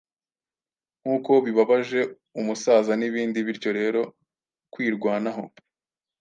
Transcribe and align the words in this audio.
Nkuko 1.01 1.31
bibabaje 1.45 1.99
umusazanibindi 2.39 3.39
bityo 3.47 3.69
rero 3.79 4.01
kwirwanaho 4.73 5.43